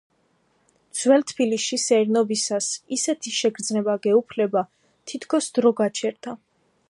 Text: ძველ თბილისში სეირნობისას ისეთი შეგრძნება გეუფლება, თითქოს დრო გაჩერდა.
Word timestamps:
ძველ 0.99 1.25
თბილისში 1.31 1.77
სეირნობისას 1.83 2.71
ისეთი 2.97 3.35
შეგრძნება 3.41 3.97
გეუფლება, 4.07 4.63
თითქოს 5.13 5.53
დრო 5.59 5.77
გაჩერდა. 5.85 6.37